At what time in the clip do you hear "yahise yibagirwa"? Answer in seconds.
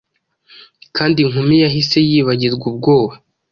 1.63-2.65